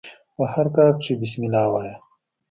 په 0.35 0.43
هر 0.53 0.67
کار 0.75 0.91
کښي 0.99 1.13
بسم 1.21 1.41
الله 1.45 1.65
وايه! 1.73 1.95